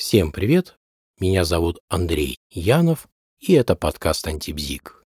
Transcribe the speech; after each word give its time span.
Всем 0.00 0.32
привет! 0.32 0.78
Меня 1.20 1.44
зовут 1.44 1.80
Андрей 1.90 2.38
Янов, 2.50 3.06
и 3.38 3.52
это 3.52 3.76
подкаст 3.76 4.26
«Антибзик». 4.26 5.04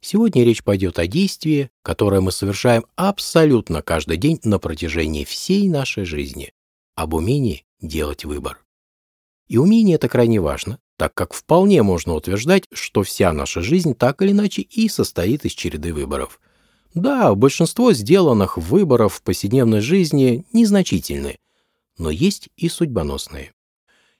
Сегодня 0.00 0.44
речь 0.44 0.64
пойдет 0.64 0.98
о 0.98 1.06
действии, 1.06 1.68
которое 1.82 2.22
мы 2.22 2.32
совершаем 2.32 2.86
абсолютно 2.96 3.82
каждый 3.82 4.16
день 4.16 4.40
на 4.42 4.58
протяжении 4.58 5.24
всей 5.24 5.68
нашей 5.68 6.06
жизни, 6.06 6.54
об 6.94 7.12
умении 7.12 7.66
делать 7.82 8.24
выбор. 8.24 8.64
И 9.46 9.58
умение 9.58 9.96
это 9.96 10.08
крайне 10.08 10.40
важно, 10.40 10.78
так 10.96 11.12
как 11.12 11.34
вполне 11.34 11.82
можно 11.82 12.14
утверждать, 12.14 12.64
что 12.72 13.02
вся 13.02 13.30
наша 13.30 13.60
жизнь 13.60 13.94
так 13.94 14.22
или 14.22 14.30
иначе 14.30 14.62
и 14.62 14.88
состоит 14.88 15.44
из 15.44 15.52
череды 15.52 15.92
выборов. 15.92 16.40
Да, 16.94 17.34
большинство 17.34 17.92
сделанных 17.92 18.56
выборов 18.56 19.16
в 19.16 19.22
повседневной 19.22 19.82
жизни 19.82 20.46
незначительны, 20.50 21.40
но 21.98 22.08
есть 22.08 22.48
и 22.56 22.70
судьбоносные. 22.70 23.52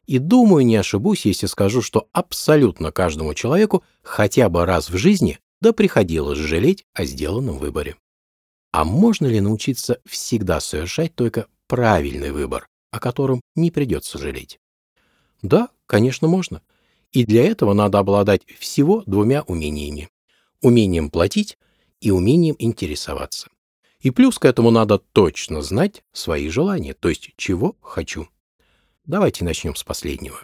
И 0.07 0.18
думаю, 0.18 0.66
не 0.66 0.77
ошибусь, 0.77 1.25
если 1.25 1.46
скажу, 1.46 1.81
что 1.82 2.08
абсолютно 2.13 2.93
каждому 2.93 3.35
человеку 3.35 3.82
хотя 4.03 4.49
бы 4.49 4.67
раз 4.67 4.90
в 4.90 4.96
жизни 4.96 5.39
да 5.61 5.72
приходилось 5.72 6.39
жалеть 6.39 6.85
о 6.93 7.04
сделанном 7.04 7.58
выборе. 7.58 7.96
А 8.72 8.85
можно 8.85 9.27
ли 9.27 9.40
научиться 9.40 10.00
всегда 10.04 10.61
совершать 10.61 11.14
только 11.14 11.46
правильный 11.68 12.32
выбор, 12.32 12.67
о 12.90 13.00
котором 13.00 13.40
не 13.54 13.71
придется 13.71 14.18
жалеть? 14.18 14.58
Да, 15.43 15.68
конечно, 15.86 16.29
можно. 16.29 16.61
И 17.13 17.25
для 17.25 17.44
этого 17.44 17.72
надо 17.72 17.99
обладать 17.99 18.43
всего 18.58 19.02
двумя 19.07 19.43
умениями. 19.43 20.08
Умением 20.61 21.11
платить 21.11 21.57
и 22.00 22.11
умением 22.11 22.57
интересоваться. 22.58 23.49
И 24.00 24.11
плюс 24.11 24.39
к 24.39 24.44
этому 24.44 24.71
надо 24.71 24.99
точно 24.99 25.63
знать 25.63 26.02
свои 26.13 26.49
желания, 26.49 26.93
то 26.93 27.08
есть 27.08 27.30
чего 27.36 27.77
хочу. 27.80 28.29
Давайте 29.07 29.44
начнем 29.44 29.75
с 29.75 29.85
последнего. 29.85 30.39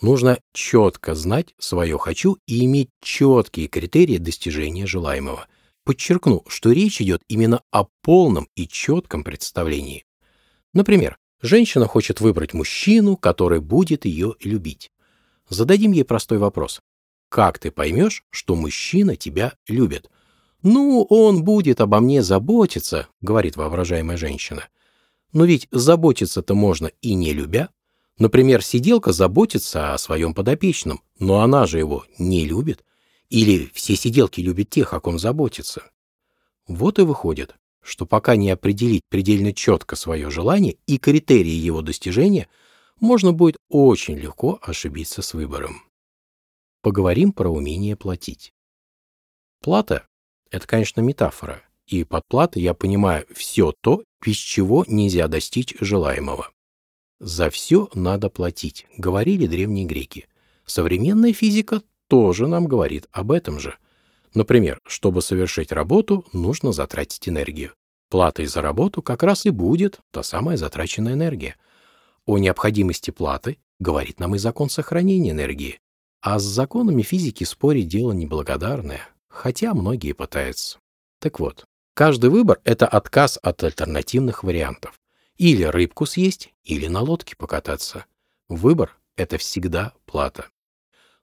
Нужно 0.00 0.38
четко 0.54 1.14
знать 1.14 1.54
свое 1.58 1.98
«хочу» 1.98 2.38
и 2.46 2.64
иметь 2.64 2.88
четкие 3.02 3.68
критерии 3.68 4.16
достижения 4.16 4.86
желаемого. 4.86 5.46
Подчеркну, 5.84 6.44
что 6.46 6.72
речь 6.72 7.02
идет 7.02 7.20
именно 7.28 7.60
о 7.70 7.84
полном 8.00 8.48
и 8.54 8.66
четком 8.66 9.22
представлении. 9.22 10.06
Например, 10.72 11.18
женщина 11.42 11.86
хочет 11.86 12.22
выбрать 12.22 12.54
мужчину, 12.54 13.18
который 13.18 13.60
будет 13.60 14.06
ее 14.06 14.34
любить. 14.40 14.90
Зададим 15.50 15.92
ей 15.92 16.04
простой 16.04 16.38
вопрос. 16.38 16.80
Как 17.28 17.58
ты 17.58 17.70
поймешь, 17.70 18.24
что 18.30 18.54
мужчина 18.54 19.14
тебя 19.14 19.52
любит? 19.66 20.10
Ну, 20.62 21.06
он 21.10 21.44
будет 21.44 21.82
обо 21.82 22.00
мне 22.00 22.22
заботиться, 22.22 23.08
говорит 23.20 23.56
воображаемая 23.56 24.16
женщина. 24.16 24.64
Но 25.32 25.44
ведь 25.44 25.68
заботиться-то 25.70 26.54
можно 26.54 26.90
и 27.02 27.14
не 27.14 27.32
любя. 27.32 27.68
Например, 28.18 28.62
сиделка 28.62 29.12
заботится 29.12 29.94
о 29.94 29.98
своем 29.98 30.34
подопечном, 30.34 31.02
но 31.18 31.40
она 31.40 31.66
же 31.66 31.78
его 31.78 32.04
не 32.18 32.46
любит. 32.46 32.84
Или 33.28 33.70
все 33.74 33.94
сиделки 33.94 34.40
любят 34.40 34.70
тех, 34.70 34.94
о 34.94 35.00
ком 35.00 35.18
заботится. 35.18 35.90
Вот 36.66 36.98
и 36.98 37.02
выходит, 37.02 37.54
что 37.82 38.06
пока 38.06 38.36
не 38.36 38.50
определить 38.50 39.02
предельно 39.08 39.52
четко 39.52 39.96
свое 39.96 40.30
желание 40.30 40.76
и 40.86 40.98
критерии 40.98 41.50
его 41.50 41.82
достижения, 41.82 42.48
можно 43.00 43.32
будет 43.32 43.56
очень 43.68 44.16
легко 44.16 44.58
ошибиться 44.62 45.22
с 45.22 45.34
выбором. 45.34 45.82
Поговорим 46.82 47.32
про 47.32 47.48
умение 47.48 47.96
платить. 47.96 48.52
Плата– 49.60 50.06
это, 50.50 50.66
конечно, 50.66 51.00
метафора, 51.00 51.62
и 51.86 52.04
под 52.04 52.26
платой 52.28 52.62
я 52.62 52.74
понимаю 52.74 53.26
все 53.34 53.72
то, 53.80 54.04
без 54.24 54.36
чего 54.36 54.84
нельзя 54.86 55.28
достичь 55.28 55.74
желаемого. 55.80 56.50
За 57.20 57.50
все 57.50 57.88
надо 57.94 58.30
платить, 58.30 58.86
говорили 58.96 59.46
древние 59.46 59.86
греки. 59.86 60.28
Современная 60.66 61.32
физика 61.32 61.82
тоже 62.08 62.46
нам 62.46 62.66
говорит 62.66 63.06
об 63.10 63.32
этом 63.32 63.58
же. 63.58 63.76
Например, 64.34 64.78
чтобы 64.86 65.22
совершить 65.22 65.72
работу, 65.72 66.24
нужно 66.32 66.72
затратить 66.72 67.28
энергию. 67.28 67.72
Платой 68.10 68.46
за 68.46 68.62
работу 68.62 69.02
как 69.02 69.22
раз 69.22 69.46
и 69.46 69.50
будет 69.50 70.00
та 70.10 70.22
самая 70.22 70.56
затраченная 70.56 71.14
энергия. 71.14 71.56
О 72.24 72.38
необходимости 72.38 73.10
платы 73.10 73.58
говорит 73.78 74.20
нам 74.20 74.34
и 74.34 74.38
закон 74.38 74.70
сохранения 74.70 75.30
энергии. 75.30 75.80
А 76.20 76.38
с 76.38 76.42
законами 76.42 77.02
физики 77.02 77.44
спорить 77.44 77.88
дело 77.88 78.12
неблагодарное, 78.12 79.08
хотя 79.28 79.74
многие 79.74 80.12
пытаются. 80.12 80.78
Так 81.20 81.40
вот, 81.40 81.64
Каждый 81.98 82.30
выбор– 82.30 82.60
это 82.64 82.86
отказ 82.86 83.40
от 83.42 83.60
альтернативных 83.64 84.44
вариантов. 84.44 85.00
Или 85.36 85.64
рыбку 85.64 86.06
съесть, 86.06 86.54
или 86.62 86.86
на 86.86 87.00
лодке 87.00 87.34
покататься. 87.34 88.04
Выбор– 88.48 88.96
это 89.16 89.36
всегда 89.36 89.94
плата. 90.06 90.46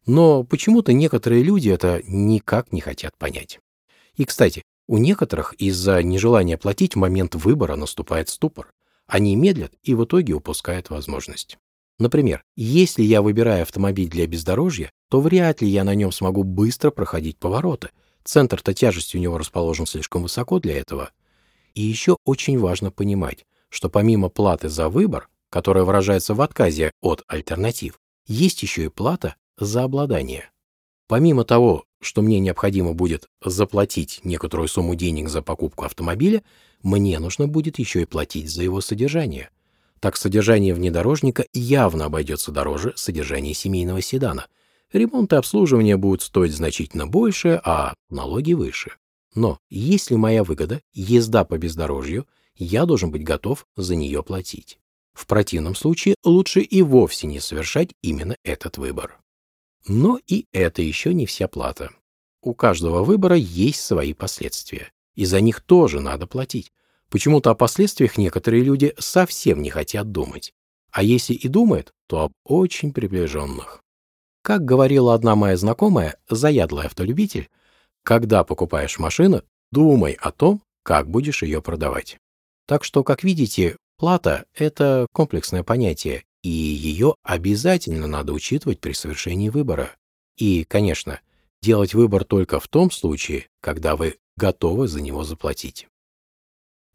Но 0.05 0.43
почему-то 0.43 0.91
некоторые 0.91 1.43
люди 1.43 1.69
это 1.69 2.01
никак 2.05 2.73
не 2.73 2.81
хотят 2.81 3.15
понять. 3.17 3.61
И, 4.17 4.25
кстати, 4.25 4.63
у 4.85 4.97
некоторых 4.97 5.53
из-за 5.53 6.03
нежелания 6.03 6.57
платить 6.57 6.95
в 6.95 6.99
момент 6.99 7.35
выбора 7.35 7.77
наступает 7.77 8.27
ступор. 8.27 8.73
Они 9.07 9.37
медлят 9.37 9.71
и 9.81 9.93
в 9.93 10.03
итоге 10.03 10.33
упускают 10.33 10.89
возможность. 10.89 11.57
Например, 11.99 12.43
если 12.57 13.01
я 13.01 13.21
выбираю 13.21 13.61
автомобиль 13.61 14.09
для 14.09 14.27
бездорожья, 14.27 14.91
то 15.09 15.21
вряд 15.21 15.61
ли 15.61 15.69
я 15.69 15.85
на 15.85 15.95
нем 15.95 16.11
смогу 16.11 16.43
быстро 16.43 16.91
проходить 16.91 17.37
повороты– 17.37 17.91
Центр-то 18.25 18.73
тяжести 18.73 19.17
у 19.17 19.19
него 19.19 19.37
расположен 19.37 19.85
слишком 19.85 20.23
высоко 20.23 20.59
для 20.59 20.77
этого. 20.77 21.11
И 21.75 21.81
еще 21.83 22.17
очень 22.25 22.57
важно 22.59 22.89
понимать, 22.91 23.45
что 23.69 23.87
помимо 23.87 24.29
платы 24.29 24.67
за 24.67 24.89
выбор, 24.89 25.29
которая 25.49 25.83
выражается 25.83 26.33
в 26.33 26.41
отказе 26.41 26.91
от 27.01 27.23
альтернатив, 27.27 27.99
есть 28.25 28.63
еще 28.63 28.85
и 28.85 28.89
плата 28.89 29.35
за 29.59 29.83
обладание. 29.83 30.49
Помимо 31.07 31.43
того, 31.43 31.85
что 32.01 32.23
мне 32.23 32.39
необходимо 32.39 32.93
будет 32.93 33.27
заплатить 33.43 34.21
некоторую 34.23 34.67
сумму 34.67 34.95
денег 34.95 35.29
за 35.29 35.43
покупку 35.43 35.85
автомобиля, 35.85 36.43
мне 36.81 37.19
нужно 37.19 37.47
будет 37.47 37.77
еще 37.77 38.01
и 38.01 38.05
платить 38.05 38.49
за 38.49 38.63
его 38.63 38.81
содержание. 38.81 39.51
Так 39.99 40.17
содержание 40.17 40.73
внедорожника 40.73 41.45
явно 41.53 42.05
обойдется 42.05 42.51
дороже 42.51 42.93
содержания 42.95 43.53
семейного 43.53 44.01
седана– 44.01 44.47
ремонт 44.95 45.33
и 45.33 45.35
обслуживание 45.35 45.97
будут 45.97 46.21
стоить 46.21 46.53
значительно 46.53 47.07
больше, 47.07 47.61
а 47.63 47.93
налоги 48.09 48.53
выше. 48.53 48.91
Но 49.33 49.59
если 49.69 50.15
моя 50.15 50.43
выгода– 50.43 50.81
езда 50.93 51.43
по 51.43 51.57
бездорожью, 51.57 52.25
я 52.55 52.85
должен 52.85 53.11
быть 53.11 53.23
готов 53.23 53.65
за 53.75 53.95
нее 53.95 54.23
платить. 54.23 54.79
В 55.13 55.27
противном 55.27 55.75
случае 55.75 56.15
лучше 56.23 56.61
и 56.61 56.81
вовсе 56.81 57.27
не 57.27 57.39
совершать 57.39 57.91
именно 58.01 58.35
этот 58.43 58.77
выбор. 58.77 59.19
Но 59.87 60.19
и 60.27 60.45
это 60.51 60.81
еще 60.81 61.13
не 61.13 61.25
вся 61.25 61.47
плата. 61.47 61.91
У 62.41 62.53
каждого 62.53 63.03
выбора 63.03 63.35
есть 63.35 63.81
свои 63.81 64.13
последствия, 64.13 64.91
и 65.15 65.25
за 65.25 65.41
них 65.41 65.61
тоже 65.61 65.99
надо 65.99 66.27
платить. 66.27 66.71
Почему-то 67.09 67.51
о 67.51 67.55
последствиях 67.55 68.17
некоторые 68.17 68.63
люди 68.63 68.93
совсем 68.97 69.61
не 69.61 69.69
хотят 69.69 70.11
думать. 70.11 70.53
А 70.91 71.03
если 71.03 71.33
и 71.33 71.47
думают, 71.47 71.93
то 72.07 72.21
об 72.21 72.33
очень 72.43 72.93
приближенных. 72.93 73.84
Как 74.45 74.63
говорила 74.63 75.15
одна 75.15 75.35
моя 75.35 75.57
знакомая, 75.57 76.19
заядлый 76.29 76.85
автолюбитель, 76.85 77.49
когда 78.03 78.43
покупаешь 78.43 78.99
машину, 78.99 79.41
думай 79.71 80.11
о 80.21 80.31
том, 80.31 80.61
как 80.83 81.09
будешь 81.09 81.41
ее 81.41 81.63
продавать. 81.63 82.19
Так 82.67 82.83
что, 82.83 83.03
как 83.03 83.23
видите, 83.23 83.75
плата– 83.97 84.45
это 84.53 85.07
комплексное 85.11 85.63
понятие, 85.63 86.25
и 86.43 86.49
ее 86.49 87.15
обязательно 87.23 88.05
надо 88.05 88.33
учитывать 88.33 88.79
при 88.79 88.93
совершении 88.93 89.49
выбора. 89.49 89.95
И, 90.37 90.63
конечно, 90.63 91.21
делать 91.63 91.95
выбор 91.95 92.23
только 92.23 92.59
в 92.59 92.67
том 92.67 92.91
случае, 92.91 93.47
когда 93.61 93.95
вы 93.95 94.19
готовы 94.37 94.87
за 94.87 95.01
него 95.01 95.23
заплатить. 95.23 95.87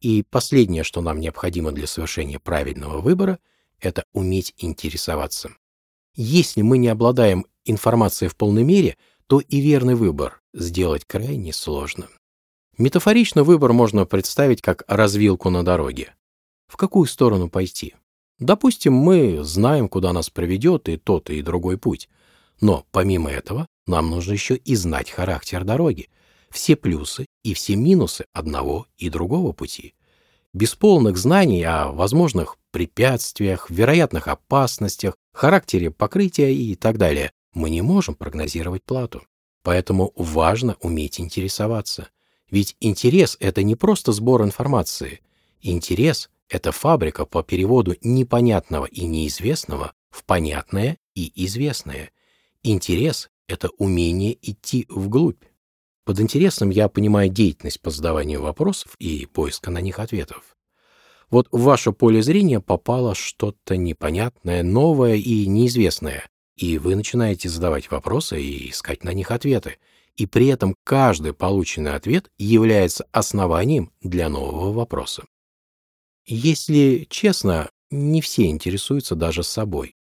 И 0.01 0.23
последнее, 0.23 0.85
что 0.85 1.01
нам 1.01 1.19
необходимо 1.19 1.73
для 1.73 1.89
совершения 1.89 2.39
правильного 2.39 3.01
выбора, 3.01 3.41
это 3.81 4.05
уметь 4.13 4.55
интересоваться. 4.59 5.51
Если 6.15 6.63
мы 6.63 6.79
не 6.79 6.89
обладаем 6.89 7.47
информацией 7.65 8.29
в 8.29 8.37
полной 8.37 8.65
мере, 8.65 8.97
то 9.27 9.41
и 9.41 9.61
верный 9.61 9.95
выбор 9.95 10.41
сделать 10.53 11.05
крайне 11.05 11.53
сложно. 11.53 12.09
Метафорично 12.79 13.45
выбор 13.45 13.73
можно 13.73 14.07
представить 14.07 14.63
как 14.63 14.85
развилку 14.89 15.51
на 15.51 15.65
дороге. 15.65 16.15
В 16.67 16.77
какую 16.77 17.07
сторону 17.07 17.49
пойти? 17.51 17.95
Допустим, 18.39 18.95
мы 18.95 19.45
знаем, 19.45 19.89
куда 19.89 20.13
нас 20.13 20.31
приведет 20.31 20.89
и 20.89 20.97
тот, 20.97 21.29
и 21.31 21.43
другой 21.43 21.77
путь. 21.77 22.09
Но 22.61 22.87
помимо 22.91 23.31
этого, 23.31 23.67
нам 23.87 24.11
нужно 24.11 24.33
еще 24.33 24.57
и 24.57 24.75
знать 24.75 25.11
характер 25.11 25.65
дороги, 25.65 26.09
все 26.51 26.75
плюсы 26.75 27.27
и 27.45 27.55
все 27.55 27.77
минусы 27.77 28.25
одного 28.33 28.87
и 28.97 29.11
другого 29.11 29.53
пути. 29.53 29.95
Без 30.53 30.75
полных 30.75 31.17
знаний 31.17 31.63
о 31.63 31.93
возможных 31.93 32.57
препятствиях, 32.73 33.71
вероятных 33.71 34.27
опасностях, 34.27 35.15
характере 35.33 35.91
покрытия 35.91 36.55
и 36.55 36.75
так 36.75 36.99
далее 36.99 37.33
мы 37.53 37.71
не 37.71 37.83
можем 37.83 38.15
прогнозировать 38.15 38.85
плату. 38.85 39.23
Поэтому 39.63 40.13
важно 40.17 40.77
уметь 40.81 41.21
интересоваться. 41.21 42.09
Ведь 42.51 42.77
интерес— 42.81 43.37
это 43.41 43.63
не 43.63 43.77
просто 43.77 44.13
сбор 44.13 44.43
информации. 44.43 45.21
Интерес— 45.61 46.31
это 46.49 46.73
фабрика 46.73 47.27
по 47.27 47.43
переводу 47.43 47.95
непонятного 48.03 48.87
и 48.87 49.05
неизвестного 49.07 49.93
в 50.11 50.25
понятное 50.25 50.99
и 51.15 51.33
известное. 51.47 52.11
Интерес— 52.63 53.29
это 53.49 53.69
умение 53.79 54.37
идти 54.43 54.87
вглубь. 54.89 55.43
Под 56.05 56.19
интересом 56.21 56.71
я 56.71 56.89
понимаю 56.89 57.29
деятельность 57.29 57.81
по 57.81 57.91
задаванию 57.91 58.43
вопросов 58.43 58.97
и 58.99 59.27
поиска 59.27 59.71
на 59.71 59.81
них 59.81 59.99
ответов. 59.99 60.57
Вот 61.31 61.47
в 61.53 61.63
ваше 61.63 61.93
поле 61.93 62.23
зрения 62.23 62.61
попало 62.61 63.15
что-то 63.15 63.77
непонятное, 63.77 64.63
новое 64.65 65.15
и 65.15 65.47
неизвестное, 65.47 66.29
и 66.57 66.79
вы 66.79 66.97
начинаете 66.97 67.49
задавать 67.49 67.91
вопросы 67.91 68.43
и 68.43 68.71
искать 68.71 69.05
на 69.05 69.13
них 69.13 69.31
ответы. 69.31 69.79
И 70.17 70.27
при 70.27 70.49
этом 70.49 70.75
каждый 70.85 71.33
полученный 71.33 71.95
ответ 71.95 72.31
является 72.37 73.07
основанием 73.13 73.93
для 74.03 74.29
нового 74.29 74.73
вопроса. 74.73 75.25
Если 76.27 77.07
честно, 77.09 77.71
не 77.91 78.21
все 78.21 78.47
интересуются 78.47 79.15
даже 79.15 79.43
собой. 79.43 79.95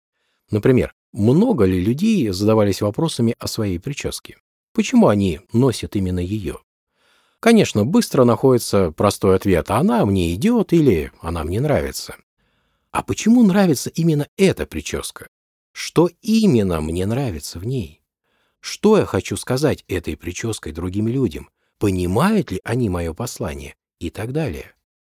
Например, 0.51 0.93
много 1.13 1.65
ли 1.65 1.79
людей 1.79 2.29
задавались 2.29 2.81
вопросами 2.81 3.35
о 3.39 3.47
своей 3.47 3.79
прическе? 3.79 4.37
Почему 4.73 5.07
они 5.07 5.41
носят 5.53 5.95
именно 5.95 6.19
ее? 6.19 6.57
Конечно, 7.39 7.85
быстро 7.85 8.25
находится 8.25 8.91
простой 8.91 9.35
ответ 9.35 9.71
«она 9.71 10.05
мне 10.05 10.33
идет» 10.35 10.73
или 10.73 11.11
«она 11.21 11.43
мне 11.43 11.61
нравится». 11.61 12.15
А 12.91 13.03
почему 13.03 13.43
нравится 13.43 13.89
именно 13.89 14.27
эта 14.35 14.65
прическа? 14.65 15.27
Что 15.71 16.09
именно 16.21 16.81
мне 16.81 17.05
нравится 17.05 17.59
в 17.59 17.65
ней? 17.65 18.01
Что 18.59 18.97
я 18.97 19.05
хочу 19.05 19.37
сказать 19.37 19.85
этой 19.87 20.17
прической 20.17 20.73
другим 20.73 21.07
людям? 21.07 21.49
Понимают 21.77 22.51
ли 22.51 22.59
они 22.63 22.89
мое 22.89 23.13
послание? 23.13 23.75
И 23.99 24.09
так 24.09 24.31
далее. 24.33 24.73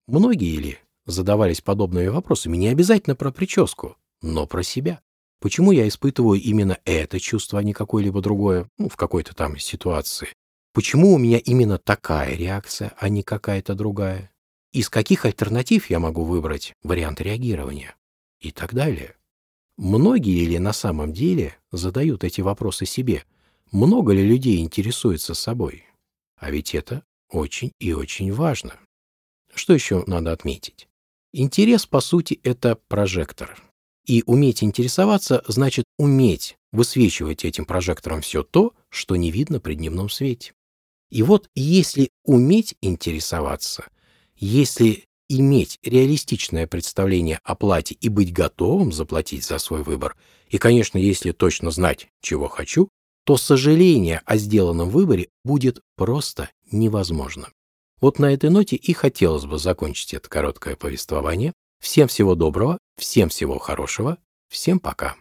Многие 0.08 0.58
ли 0.58 0.78
задавались 1.06 1.62
подобными 1.62 2.08
вопросами 2.08 2.58
не 2.58 2.68
обязательно 2.68 3.16
про 3.16 3.32
прическу, 3.32 3.98
но 4.22 4.46
про 4.46 4.62
себя? 4.64 5.02
Почему 5.40 5.72
я 5.72 5.88
испытываю 5.88 6.40
именно 6.40 6.78
это 6.86 7.20
чувство, 7.20 7.60
а 7.60 7.64
не 7.64 7.74
какое-либо 7.74 8.22
другое, 8.22 8.70
ну, 8.78 8.88
в 8.88 8.96
какой-то 8.96 9.36
там 9.36 9.58
ситуации? 9.58 10.30
Почему 10.74 11.14
у 11.14 11.20
меня 11.20 11.38
именно 11.38 11.78
такая 11.78 12.36
реакция, 12.36 12.94
а 12.98 13.08
не 13.08 13.22
какая-то 13.22 13.76
другая? 13.76 14.32
Из 14.72 14.90
каких 14.90 15.26
альтернатив 15.26 15.92
я 15.92 16.00
могу 16.00 16.24
выбрать 16.24 16.74
вариант 16.82 17.22
реагирования? 17.22 17.96
И 18.40 18.52
так 18.52 18.74
далее. 18.74 19.16
Многие 19.78 20.46
ли 20.46 20.58
на 20.58 20.74
самом 20.74 21.14
деле 21.14 21.56
задают 21.72 22.24
эти 22.24 22.42
вопросы 22.42 22.88
себе? 22.88 23.24
Много 23.72 24.14
ли 24.14 24.28
людей 24.28 24.62
интересуется 24.62 25.36
собой? 25.36 25.86
А 26.38 26.50
ведь 26.50 26.74
это 26.74 27.04
очень 27.30 27.72
и 27.80 27.94
очень 27.94 28.34
важно. 28.34 28.80
Что 29.54 29.74
еще 29.74 30.04
надо 30.08 30.32
отметить? 30.32 30.88
Интерес, 31.34 31.86
по 31.86 32.02
сути, 32.02 32.40
это 32.44 32.80
прожектор. 32.88 33.62
И 34.06 34.24
уметь 34.26 34.64
интересоваться 34.64 35.44
значит 35.48 35.86
уметь 35.98 36.58
высвечивать 36.72 37.46
этим 37.46 37.66
прожектором 37.66 38.22
все 38.22 38.42
то, 38.42 38.74
что 38.90 39.16
не 39.16 39.30
видно 39.30 39.60
при 39.60 39.76
дневном 39.76 40.10
свете. 40.10 40.54
И 41.14 41.22
вот 41.22 41.48
если 41.54 42.10
уметь 42.26 42.74
интересоваться, 42.82 43.86
если 44.36 45.06
иметь 45.30 45.78
реалистичное 45.84 46.66
представление 46.66 47.40
о 47.44 47.54
плате 47.54 47.96
и 48.02 48.10
быть 48.10 48.34
готовым 48.34 48.92
заплатить 48.92 49.46
за 49.46 49.60
свой 49.60 49.84
выбор, 49.84 50.18
и, 50.50 50.58
конечно, 50.58 50.98
если 50.98 51.32
точно 51.32 51.70
знать, 51.70 52.08
чего 52.24 52.48
хочу, 52.48 52.90
то 53.26 53.38
сожаление 53.38 54.24
о 54.26 54.38
сделанном 54.38 54.90
выборе 54.90 55.28
будет 55.44 55.82
просто 55.96 56.50
невозможно. 56.72 57.50
Вот 58.02 58.18
на 58.18 58.34
этой 58.34 58.50
ноте 58.50 58.76
и 58.76 58.92
хотелось 58.94 59.46
бы 59.46 59.60
закончить 59.60 60.16
это 60.16 60.28
короткое 60.28 60.76
повествование. 60.76 61.54
Всем 61.80 62.08
всего 62.08 62.34
доброго, 62.34 62.80
всем 62.98 63.30
всего 63.30 63.60
хорошего, 63.60 64.18
всем 64.50 64.80
пока. 64.80 65.16